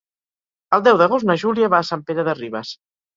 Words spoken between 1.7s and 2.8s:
va a Sant Pere de Ribes.